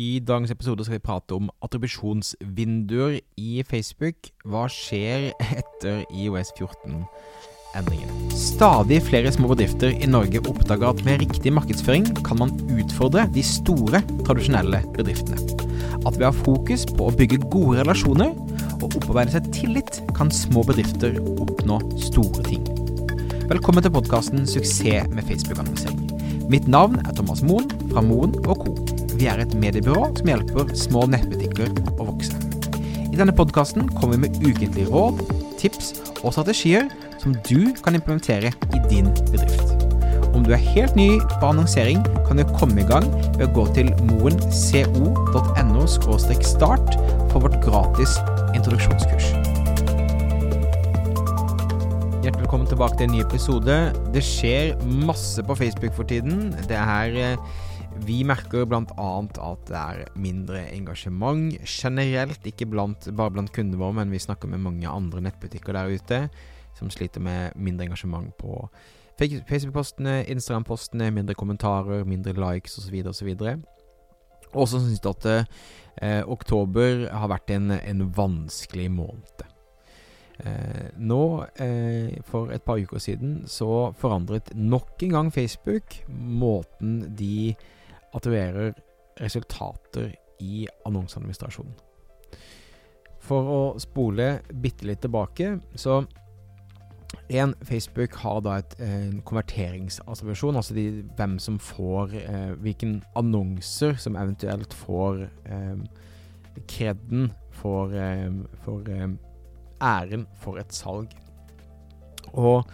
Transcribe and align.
I 0.00 0.20
dagens 0.24 0.52
episode 0.54 0.84
skal 0.86 0.96
vi 0.96 1.02
prate 1.04 1.36
om 1.36 1.50
attribusjonsvinduer 1.64 3.18
i 3.36 3.60
Facebook. 3.68 4.30
Hva 4.48 4.62
skjer 4.72 5.26
etter 5.60 6.04
IOS 6.08 6.54
14-endringen? 6.56 8.30
Stadig 8.32 9.02
flere 9.04 9.32
små 9.34 9.50
bedrifter 9.50 9.92
i 9.92 10.08
Norge 10.08 10.40
oppdager 10.40 10.94
at 10.94 11.02
med 11.04 11.20
riktig 11.24 11.52
markedsføring 11.52 12.06
kan 12.24 12.40
man 12.40 12.54
utfordre 12.78 13.26
de 13.34 13.44
store, 13.44 14.00
tradisjonelle 14.24 14.80
bedriftene. 14.96 15.42
At 16.06 16.16
ved 16.16 16.24
å 16.24 16.30
ha 16.30 16.44
fokus 16.46 16.86
på 16.88 17.10
å 17.10 17.16
bygge 17.18 17.42
gode 17.52 17.82
relasjoner 17.82 18.32
og 18.78 18.86
opparbeide 18.94 19.34
seg 19.34 19.50
tillit, 19.52 20.00
kan 20.16 20.32
små 20.32 20.64
bedrifter 20.70 21.18
oppnå 21.34 21.82
store 22.06 22.46
ting. 22.48 22.64
Velkommen 23.50 23.84
til 23.84 23.92
podkasten 23.92 24.46
'Suksess 24.46 25.12
med 25.12 25.28
Facebook-annonsering'. 25.28 26.48
Mitt 26.48 26.70
navn 26.70 26.96
er 27.04 27.12
Thomas 27.12 27.44
Moen 27.44 27.68
fra 27.90 28.00
Moen 28.00 28.32
Co. 28.46 28.99
Vi 29.20 29.26
er 29.28 29.36
et 29.42 29.52
mediebyrå 29.52 30.06
som 30.16 30.28
hjelper 30.30 30.70
små 30.80 31.02
nettbutikker 31.12 31.74
å 32.00 32.06
vokse. 32.08 32.38
I 33.04 33.18
denne 33.18 33.34
podkasten 33.36 33.90
kommer 33.98 34.16
vi 34.16 34.22
med 34.22 34.38
ukentlige 34.40 34.88
råd, 34.88 35.20
tips 35.60 35.90
og 36.22 36.32
strategier 36.32 36.88
som 37.20 37.34
du 37.44 37.74
kan 37.84 37.98
implementere 37.98 38.48
i 38.48 38.80
din 38.88 39.12
bedrift. 39.28 39.84
Om 40.32 40.48
du 40.48 40.54
er 40.56 40.64
helt 40.70 40.96
ny 40.96 41.10
på 41.34 41.50
annonsering, 41.50 42.00
kan 42.24 42.40
du 42.40 42.46
komme 42.56 42.80
i 42.80 42.88
gang 42.88 43.12
ved 43.36 43.44
å 43.50 43.52
gå 43.60 43.68
til 43.76 43.92
moenco.no 44.08 45.84
start 45.92 46.96
for 47.28 47.44
vårt 47.44 47.60
gratis 47.60 48.16
introduksjonskurs. 48.56 49.34
Hjertelig 52.24 52.46
velkommen 52.46 52.72
tilbake 52.72 52.96
til 52.96 53.10
en 53.10 53.18
ny 53.18 53.26
episode. 53.28 53.82
Det 54.16 54.24
skjer 54.24 54.78
masse 55.04 55.44
på 55.44 55.60
Facebook 55.60 55.92
for 55.92 56.08
tiden. 56.08 56.54
Det 56.72 56.80
er 56.80 57.20
eh, 57.20 57.50
Vi 58.06 58.22
merker 58.24 58.64
bl.a. 58.68 58.84
at 58.86 59.66
det 59.68 59.80
er 59.80 60.04
mindre 60.18 60.62
engasjement 60.72 61.56
generelt. 61.66 62.46
Ikke 62.46 62.68
blant, 62.70 63.10
bare 63.16 63.34
blant 63.34 63.52
kundene 63.52 63.80
våre, 63.80 63.98
men 64.00 64.14
vi 64.14 64.22
snakker 64.22 64.48
med 64.48 64.62
mange 64.64 64.88
andre 64.88 65.20
nettbutikker 65.26 65.76
der 65.76 65.92
ute 65.92 66.22
som 66.78 66.90
sliter 66.90 67.20
med 67.20 67.56
mindre 67.56 67.88
engasjement 67.88 68.32
på 68.38 68.68
Facebook-postene, 69.20 70.24
Instagram-postene, 70.32 71.10
mindre 71.12 71.34
kommentarer, 71.36 72.06
mindre 72.08 72.32
likes 72.32 72.78
osv. 72.78 73.02
osv. 73.10 73.34
Også 74.54 74.80
syns 74.80 75.02
jeg 75.02 75.10
at 75.10 75.26
eh, 76.00 76.22
oktober 76.24 77.04
har 77.12 77.28
vært 77.28 77.52
en, 77.54 77.70
en 77.76 78.06
vanskelig 78.16 78.88
måned. 78.94 79.44
Eh, 80.40 80.86
nå, 80.96 81.44
eh, 81.60 82.16
for 82.24 82.50
et 82.54 82.64
par 82.64 82.80
uker 82.80 82.98
siden, 83.02 83.42
så 83.46 83.92
forandret 83.98 84.54
nok 84.56 85.02
en 85.04 85.14
gang 85.18 85.32
Facebook 85.34 86.00
måten 86.08 87.02
de 87.18 87.54
attribuerer 88.16 88.74
resultater 89.20 90.14
i 90.40 90.66
annonseadministrasjonen. 90.88 91.74
For 93.20 93.50
å 93.52 93.60
spole 93.82 94.40
bitte 94.62 94.88
litt 94.88 95.02
tilbake, 95.04 95.58
så 95.78 96.00
en, 97.30 97.54
Facebook 97.66 98.14
har 98.22 98.40
da 98.46 98.56
et, 98.60 98.76
en 98.82 99.20
konverteringsattribuisjon, 99.26 100.56
altså 100.56 100.74
de, 100.74 100.86
hvem 101.18 101.36
som 101.42 101.58
får 101.62 102.14
eh, 102.18 102.52
Hvilken 102.62 103.00
annonser 103.18 103.96
som 103.98 104.18
eventuelt 104.18 104.74
får 104.74 105.24
eh, 105.50 105.82
kreden 106.70 107.30
for, 107.54 107.94
eh, 107.94 108.30
for 108.64 108.86
eh, 108.90 109.08
æren 109.80 110.26
for 110.42 110.58
et 110.62 110.74
salg. 110.74 111.14
Og 112.32 112.66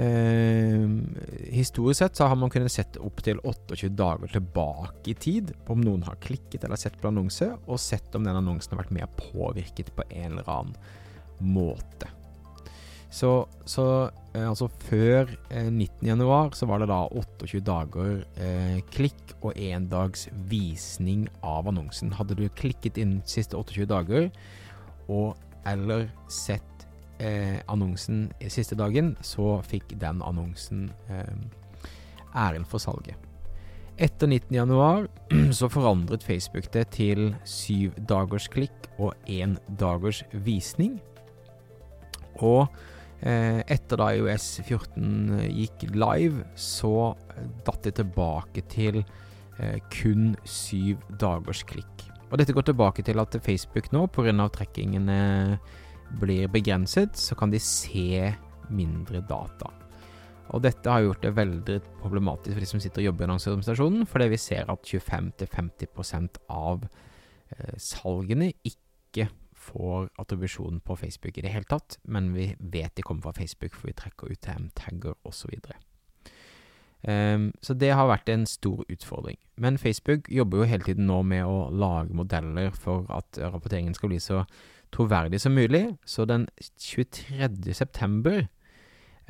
eh, 0.00 0.86
historisk 1.52 1.98
sett 1.98 2.16
så 2.16 2.30
har 2.30 2.38
man 2.38 2.50
kunnet 2.52 2.72
sett 2.72 2.96
opptil 2.96 3.40
28 3.44 3.92
dager 3.98 4.32
tilbake 4.32 5.12
i 5.12 5.14
tid 5.14 5.52
om 5.72 5.82
noen 5.84 6.06
har 6.06 6.20
klikket 6.22 6.64
eller 6.64 6.80
sett 6.80 6.98
på 7.00 7.10
annonse, 7.10 7.52
og 7.66 7.80
sett 7.80 8.14
om 8.16 8.24
den 8.24 8.38
annonsen 8.38 8.74
har 8.74 8.84
vært 8.84 8.96
mer 8.96 9.14
påvirket 9.18 9.94
på 9.96 10.06
en 10.10 10.32
eller 10.32 10.50
annen 10.50 10.76
måte. 11.42 12.10
Så, 13.12 13.46
så 13.68 13.84
eh, 14.32 14.46
altså 14.48 14.70
før 14.86 15.28
eh, 15.52 15.68
19.1 15.68 16.54
så 16.56 16.68
var 16.70 16.80
det 16.80 16.88
da 16.88 17.02
28 17.12 17.60
dager 17.66 18.22
eh, 18.40 18.78
klikk 18.94 19.34
og 19.42 19.52
én 19.52 19.84
dags 19.92 20.30
visning 20.48 21.26
av 21.44 21.68
annonsen. 21.68 22.14
Hadde 22.16 22.38
du 22.38 22.46
klikket 22.56 22.96
inn 22.96 23.18
de 23.18 23.34
siste 23.34 23.58
28 23.58 23.90
dager 23.90 24.30
og 25.12 25.36
eller 25.68 26.08
sett 26.32 26.71
eh, 27.18 27.58
annonsen 27.68 28.30
siste 28.48 28.78
dagen, 28.78 29.16
så 29.20 29.58
fikk 29.66 29.96
den 30.00 30.22
annonsen 30.24 30.90
eh, 31.10 31.36
æren 32.34 32.64
for 32.68 32.82
salget. 32.82 33.16
Etter 34.00 34.26
19.1 34.26 35.52
så 35.58 35.68
forandret 35.70 36.24
Facebook 36.24 36.70
det 36.72 36.88
til 36.96 37.34
syv 37.44 37.92
dagers 38.08 38.48
klikk 38.50 38.88
og 38.98 39.12
én 39.28 39.58
dagers 39.78 40.22
visning. 40.32 40.96
Og 42.40 42.64
eh, 43.20 43.60
etter 43.68 44.00
da 44.00 44.08
IOS 44.16 44.62
14 44.64 45.44
gikk 45.52 45.84
live, 45.92 46.46
så 46.56 47.12
datt 47.66 47.84
det 47.84 47.98
tilbake 48.00 48.64
til 48.72 49.02
eh, 49.02 49.78
kun 49.92 50.32
syv 50.48 51.04
dagers 51.20 51.62
klikk. 51.68 52.08
Og 52.32 52.40
dette 52.40 52.54
går 52.56 52.64
tilbake 52.64 53.04
til 53.04 53.20
at 53.20 53.36
Facebook 53.44 53.92
nå, 53.92 54.06
pga. 54.08 54.48
trekkingene 54.48 55.58
blir 56.20 56.50
begrenset, 56.52 57.16
så 57.16 57.36
kan 57.38 57.52
de 57.52 57.60
se 57.62 58.32
mindre 58.72 59.22
data. 59.28 59.70
Og 60.52 60.62
dette 60.64 60.90
har 60.90 61.04
gjort 61.04 61.22
det 61.24 61.36
veldig 61.36 61.78
problematisk 62.02 62.56
for 62.56 62.64
de 62.64 62.68
som 62.68 62.82
sitter 62.82 63.02
og 63.02 63.10
jobber 63.10 63.24
i 63.24 63.28
annonseorganisasjonen, 63.30 64.08
fordi 64.10 64.28
vi 64.32 64.40
ser 64.40 64.72
at 64.72 64.88
25-50 64.88 66.42
av 66.52 66.84
eh, 66.84 67.76
salgene 67.80 68.50
ikke 68.68 69.30
får 69.62 70.10
attribusjon 70.18 70.82
på 70.84 70.96
Facebook 70.98 71.38
i 71.38 71.44
det 71.46 71.54
hele 71.54 71.68
tatt, 71.70 71.96
men 72.04 72.32
vi 72.34 72.50
vet 72.58 72.96
de 72.96 73.06
kommer 73.06 73.28
fra 73.28 73.36
Facebook, 73.38 73.76
for 73.78 73.92
vi 73.92 73.96
trekker 73.96 74.34
UTM-tagger 74.34 75.14
osv. 75.28 75.54
Um, 77.02 77.48
så 77.62 77.74
det 77.74 77.92
har 77.94 78.10
vært 78.10 78.30
en 78.30 78.44
stor 78.46 78.84
utfordring. 78.90 79.38
Men 79.56 79.78
Facebook 79.78 80.28
jobber 80.30 80.62
jo 80.62 80.68
hele 80.70 80.86
tiden 80.86 81.08
nå 81.10 81.22
med 81.26 81.46
å 81.46 81.70
lage 81.70 82.14
modeller 82.14 82.74
for 82.74 83.08
at 83.10 83.38
rapporteringen 83.42 83.94
skal 83.94 84.12
bli 84.12 84.20
så 84.22 84.42
troverdig 84.92 85.40
som 85.42 85.54
mulig. 85.56 85.84
Så 86.04 86.26
den 86.28 86.46
23. 86.60 87.74
september 87.74 88.46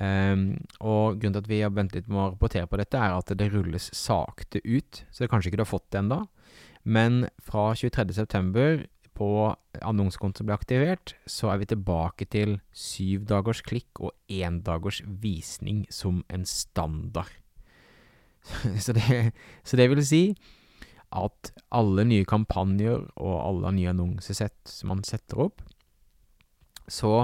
um, 0.00 0.44
Og 0.80 1.20
grunnen 1.20 1.36
til 1.36 1.44
at 1.44 1.50
vi 1.50 1.62
har 1.64 1.74
ventet 1.76 2.02
litt 2.02 2.10
med 2.10 2.22
å 2.22 2.28
rapportere 2.34 2.70
på 2.70 2.80
dette, 2.80 2.98
er 2.98 3.16
at 3.16 3.34
det 3.36 3.50
rulles 3.52 3.90
sakte 3.96 4.62
ut. 4.64 5.04
Så 5.10 5.24
det 5.24 5.30
kanskje 5.32 5.52
ikke 5.52 5.62
du 5.62 5.66
har 5.66 5.74
fått 5.74 5.90
det 5.92 6.04
ennå. 6.04 6.24
Men 6.82 7.26
fra 7.44 7.70
23. 7.76 8.08
september 8.16 8.86
på 9.20 9.30
annonsekontoen 9.84 10.48
ble 10.48 10.56
aktivert, 10.56 11.12
så 11.28 11.50
er 11.52 11.60
vi 11.60 11.68
tilbake 11.68 12.26
til 12.32 12.56
syv 12.72 13.26
dagers 13.28 13.60
klikk 13.66 14.00
og 14.00 14.14
én 14.32 14.62
dagers 14.64 15.02
visning 15.04 15.84
som 15.92 16.22
en 16.32 16.46
standard. 16.48 17.28
så, 18.84 18.94
det, 18.96 19.34
så, 19.62 19.76
det, 19.76 19.90
vil 19.92 20.00
si 20.06 20.22
at 21.10 21.50
alle 21.74 22.04
nye 22.06 22.26
kampanjer 22.28 23.02
og 23.18 23.34
alle 23.38 23.72
nye 23.76 23.90
annonsesett 23.92 24.58
som 24.68 24.92
man 24.94 25.02
setter 25.06 25.42
opp, 25.46 25.64
så 26.90 27.14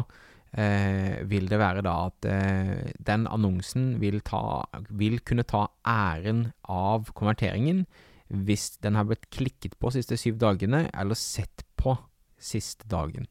eh, 0.53 1.23
vil 1.27 1.49
det 1.51 1.61
være 1.61 1.85
da 1.87 1.95
at 2.09 2.29
eh, 2.31 2.91
den 2.99 3.27
annonsen 3.31 3.97
vil, 4.03 4.21
ta, 4.27 4.65
vil 4.91 5.21
kunne 5.27 5.47
ta 5.47 5.67
æren 5.87 6.49
av 6.71 7.11
konverteringen 7.15 7.85
hvis 8.27 8.77
den 8.83 8.99
har 8.99 9.07
blitt 9.07 9.29
klikket 9.31 9.77
på 9.79 9.93
siste 9.95 10.19
syv 10.19 10.41
dagene, 10.43 10.89
eller 10.91 11.19
sett 11.19 11.63
på 11.79 11.95
siste 12.43 12.89
dagen. 12.91 13.29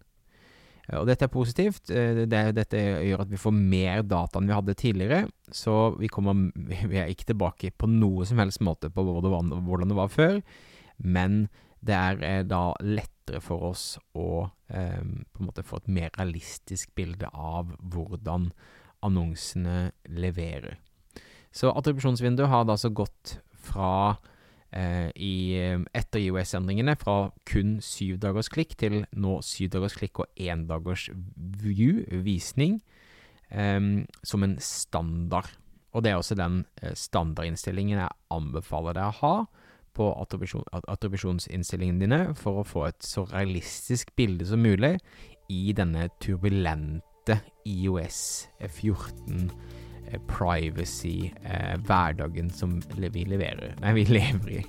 Eh, 0.88 1.00
og 1.00 1.08
dette 1.10 1.28
er 1.28 1.34
positivt. 1.34 1.90
Eh, 1.90 2.24
det, 2.30 2.44
dette 2.58 2.80
gjør 2.80 3.26
at 3.26 3.32
vi 3.32 3.42
får 3.42 3.56
mer 3.58 4.06
data 4.06 4.40
enn 4.40 4.50
vi 4.50 4.58
hadde 4.58 4.78
tidligere. 4.80 5.26
Så 5.52 5.96
vi, 6.00 6.10
kommer, 6.12 6.50
vi 6.92 7.02
er 7.02 7.12
ikke 7.12 7.32
tilbake 7.34 7.74
på 7.78 7.90
noe 7.92 8.28
som 8.28 8.42
helst 8.42 8.64
måte 8.66 8.92
på 8.94 9.06
hvordan 9.06 9.92
det 9.92 10.00
var 10.00 10.14
før. 10.14 10.42
Men 10.98 11.46
det 11.86 11.98
er 11.98 12.24
eh, 12.26 12.42
da 12.48 12.68
lettere 12.84 13.42
for 13.44 13.72
oss 13.72 13.96
å 14.14 14.46
på 14.66 14.74
en 14.82 15.46
måte 15.46 15.62
få 15.62 15.78
et 15.78 15.90
mer 15.94 16.08
realistisk 16.18 16.90
bilde 16.98 17.28
av 17.30 17.70
hvordan 17.94 18.48
annonsene 19.06 19.92
leverer. 20.10 20.80
Så 21.54 21.70
attribusjonsvinduet 21.70 22.50
har 22.50 22.66
da 22.66 22.74
altså 22.74 22.90
gått 22.90 23.36
fra 23.54 24.16
i, 25.16 25.56
eh, 25.56 25.80
etter 25.96 26.20
IOS-endringene 26.20 26.98
fra 27.00 27.32
kun 27.48 27.78
syv 27.84 28.18
dagers 28.24 28.50
klikk 28.52 28.76
til 28.80 29.06
nå 29.16 29.38
syv 29.46 29.72
dagers 29.76 29.96
klikk 29.96 30.20
og 30.24 30.42
én 30.42 30.66
dagers 30.68 31.08
view, 31.64 32.04
visning, 32.26 32.82
eh, 33.52 33.80
som 34.24 34.44
en 34.44 34.58
standard. 34.60 35.52
Og 35.96 36.04
det 36.04 36.12
er 36.12 36.20
også 36.20 36.36
den 36.36 36.66
eh, 36.82 36.92
standardinnstillingen 36.92 38.02
jeg 38.02 38.20
anbefaler 38.36 38.98
deg 38.98 39.14
å 39.14 39.20
ha 39.22 39.36
på 39.96 40.10
attribusjon, 40.20 40.66
attribusjonsinnstillingene 40.76 42.04
dine 42.04 42.20
for 42.36 42.60
å 42.60 42.68
få 42.68 42.90
et 42.90 43.06
så 43.06 43.24
realistisk 43.30 44.12
bilde 44.20 44.44
som 44.50 44.60
mulig 44.60 44.98
i 45.48 45.72
denne 45.78 46.10
turbulente 46.20 47.40
IOS 47.64 48.50
14 48.60 49.48
privacy-hverdagen 50.30 52.48
eh, 52.50 52.56
som 52.56 52.82
vi 52.96 53.26
leverer 53.30 53.76
Nei, 53.82 53.94
vi 53.98 54.04
lever 54.18 54.50
i. 54.60 54.62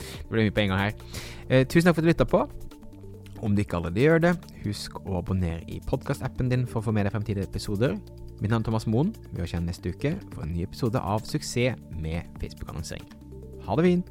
det 0.00 0.30
ble 0.30 0.42
mye 0.46 0.56
på 0.56 0.62
en 0.64 0.72
gang 0.72 0.82
her. 0.86 0.94
Eh, 1.48 1.62
tusen 1.66 1.86
takk 1.88 1.96
for 1.96 2.02
at 2.02 2.06
du 2.06 2.12
lytta 2.12 2.28
på. 2.28 2.40
Om 3.40 3.50
du 3.56 3.60
ikke 3.62 3.76
allerede 3.78 4.04
gjør 4.04 4.18
det, 4.26 4.34
husk 4.66 4.92
å 5.06 5.10
abonnere 5.20 5.64
i 5.72 5.76
podkastappen 5.88 6.46
din 6.52 6.64
for 6.68 6.76
å 6.80 6.84
få 6.88 6.92
med 6.96 7.04
deg 7.08 7.14
fremtidige 7.14 7.48
episoder. 7.48 7.92
Mitt 8.40 8.50
navn 8.52 8.62
er 8.62 8.68
Thomas 8.68 8.88
Moen. 8.88 9.10
Vi 9.30 9.38
høres 9.40 9.52
igjen 9.54 9.68
neste 9.68 9.92
uke 9.92 10.10
for 10.32 10.40
en 10.44 10.52
ny 10.56 10.62
episode 10.64 10.98
av 11.00 11.20
Suksess 11.28 11.76
med 12.00 12.20
Facebook-annonsering. 12.40 13.06
Ha 13.66 13.72
det 13.76 13.84
fint! 13.88 14.10